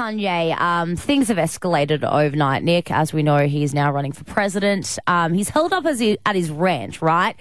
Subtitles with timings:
[0.00, 2.90] Kanye, um, things have escalated overnight, Nick.
[2.90, 4.98] As we know, he's now running for president.
[5.06, 7.36] Um, he's held up he, at his ranch, right?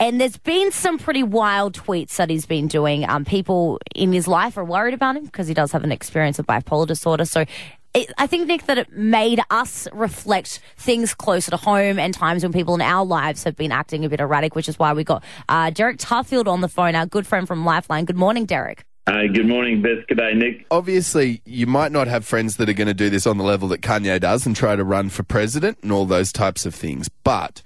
[0.00, 3.06] And there's been some pretty wild tweets that he's been doing.
[3.06, 6.38] Um, people in his life are worried about him because he does have an experience
[6.38, 7.26] of bipolar disorder.
[7.26, 7.44] So
[7.92, 12.44] it, I think, Nick, that it made us reflect things closer to home and times
[12.44, 15.04] when people in our lives have been acting a bit erratic, which is why we
[15.04, 18.06] got uh, Derek Tuffield on the phone, our good friend from Lifeline.
[18.06, 18.86] Good morning, Derek.
[19.06, 20.06] Uh, good morning, Beth.
[20.08, 20.66] Good day, Nick.
[20.70, 23.68] Obviously, you might not have friends that are going to do this on the level
[23.68, 27.10] that Kanye does and try to run for president and all those types of things.
[27.22, 27.60] But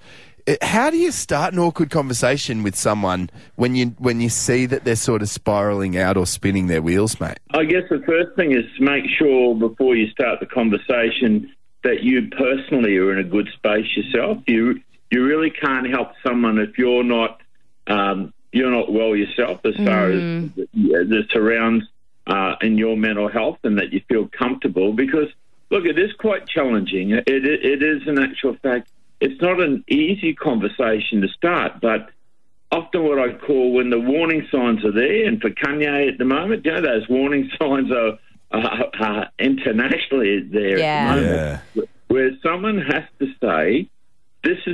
[0.47, 4.65] uh, how do you start an awkward conversation with someone when you when you see
[4.65, 7.39] that they're sort of spiraling out or spinning their wheels, mate?
[7.51, 11.53] I guess the first thing is to make sure before you start the conversation
[11.85, 14.39] that you personally are in a good space yourself.
[14.45, 17.41] You you really can't help someone if you're not
[17.87, 20.45] um, you're not well yourself as far Mm.
[20.45, 21.85] as the, the surrounds
[22.27, 25.27] uh, in your mental health and that you feel comfortable because
[25.71, 28.89] look it is quite challenging it, it, it is an actual fact
[29.19, 32.09] it's not an easy conversation to start but
[32.71, 36.25] often what I call when the warning signs are there and for Kanye at the
[36.25, 38.19] moment you know those warning signs are,
[38.51, 40.85] are, are internationally there Yeah.
[40.85, 43.87] at the moment where someone has to say this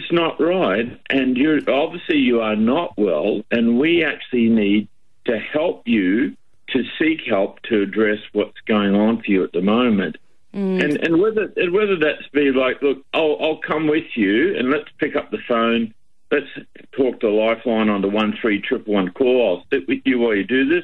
[0.04, 4.88] is not right, and you obviously you are not well, and we actually need
[5.26, 6.36] to help you
[6.70, 10.18] to seek help to address what's going on for you at the moment.
[10.54, 10.84] Mm.
[10.84, 14.70] And and whether and whether that's be like, look, I'll I'll come with you, and
[14.70, 15.94] let's pick up the phone,
[16.32, 16.48] let's
[16.92, 19.58] talk to Lifeline on the one three triple one call.
[19.58, 20.84] I'll sit with you while you do this.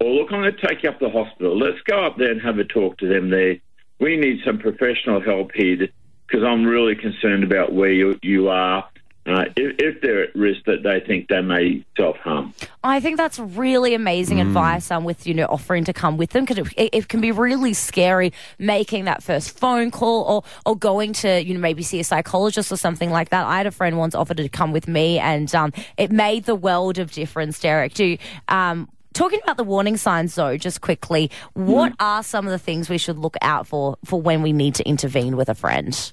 [0.00, 1.58] Or look, I'm going to take you up to the hospital.
[1.58, 3.56] Let's go up there and have a talk to them there.
[3.98, 5.88] We need some professional help here
[6.28, 8.88] because I'm really concerned about where you, you are.
[9.26, 12.54] Uh, if, if they're at risk that they think they may self harm.
[12.82, 16.46] I think that's really amazing advice um, with, you know, offering to come with them
[16.46, 21.12] because it, it can be really scary making that first phone call or, or going
[21.14, 23.44] to, you know, maybe see a psychologist or something like that.
[23.46, 26.54] I had a friend once offered to come with me and um, it made the
[26.54, 27.92] world of difference, Derek.
[27.92, 28.16] Do
[28.48, 32.88] um, Talking about the warning signs, though, just quickly, what are some of the things
[32.88, 36.12] we should look out for for when we need to intervene with a friend?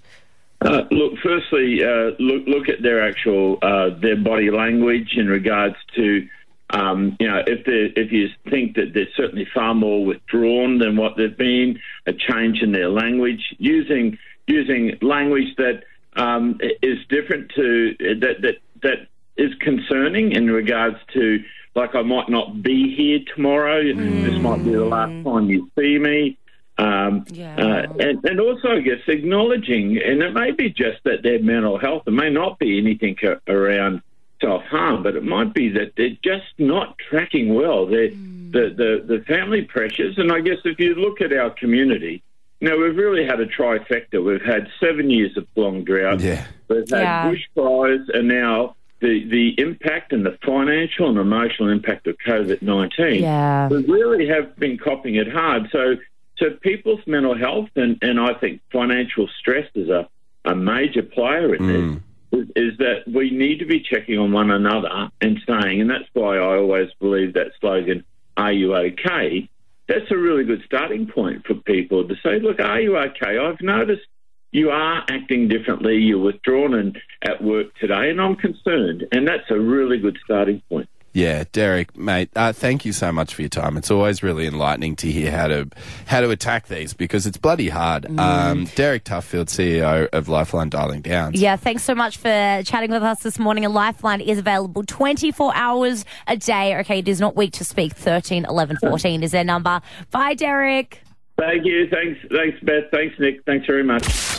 [0.62, 5.76] Uh, look, firstly, uh, look look at their actual uh, their body language in regards
[5.96, 6.28] to
[6.72, 10.98] um, you know if they if you think that they're certainly far more withdrawn than
[10.98, 14.18] what they've been, a change in their language, using
[14.48, 15.84] using language that
[16.16, 19.08] um, is different to that that that
[19.38, 21.44] is concerning in regards to
[21.75, 23.84] like I might not be here tomorrow.
[23.84, 26.38] This might be the last time you see me.
[26.78, 27.56] Um, Yeah.
[27.58, 31.78] uh, and, and also, I guess, acknowledging, and it may be just that their mental
[31.78, 34.02] health, it may not be anything a- around
[34.41, 37.85] self harm, but it might be that they're just not tracking well.
[37.85, 42.22] They're, the, the, the family pressures, and I guess if you look at our community,
[42.62, 44.24] now we've really had a trifecta.
[44.24, 46.19] We've had seven years of long drought.
[46.22, 46.46] Yeah.
[46.69, 47.34] We've had Yeah.
[47.34, 48.75] bushfires, and now
[49.06, 53.68] the, the impact and the financial and emotional impact of COVID 19 Yeah.
[53.68, 55.70] we really have been copping it hard.
[55.72, 55.96] So,
[56.38, 60.10] so people's mental health and, and I think financial stress is a,
[60.44, 61.78] a major player in this.
[61.78, 62.02] Mm.
[62.32, 66.10] Is, is that we need to be checking on one another and saying, and that's
[66.14, 68.04] why I always believe that slogan,
[68.36, 69.48] "Are you okay?"
[69.88, 73.62] That's a really good starting point for people to say, "Look, are you okay?" I've
[73.62, 74.08] noticed
[74.56, 75.98] you are acting differently.
[75.98, 79.06] You're withdrawn and at work today, and I'm concerned.
[79.12, 80.88] And that's a really good starting point.
[81.12, 83.76] Yeah, Derek, mate, uh, thank you so much for your time.
[83.78, 85.70] It's always really enlightening to hear how to
[86.06, 88.06] how to attack these because it's bloody hard.
[88.20, 91.40] Um, Derek Tuffield, CEO of Lifeline Darling Downs.
[91.40, 93.66] Yeah, thanks so much for chatting with us this morning.
[93.66, 96.78] A Lifeline is available 24 hours a day.
[96.80, 97.94] Okay, it is not weak to speak.
[97.94, 99.82] 13 11 14 is their number.
[100.12, 101.02] Bye, Derek.
[101.38, 101.88] Thank you.
[101.90, 102.20] Thanks.
[102.34, 102.92] Thanks, Beth.
[102.92, 103.44] Thanks, Nick.
[103.46, 104.34] Thanks very much.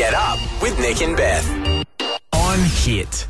[0.00, 1.46] Get up with Nick and Beth.
[2.32, 3.29] On Hit.